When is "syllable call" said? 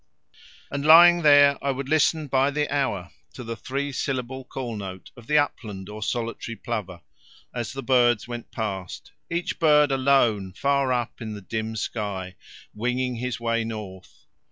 3.91-4.75